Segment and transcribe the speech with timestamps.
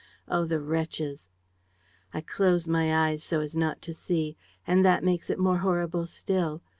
[0.27, 1.29] Oh, the wretches!
[2.11, 4.35] "I close my eyes so as not to see.
[4.65, 6.63] And that makes it more horrible still.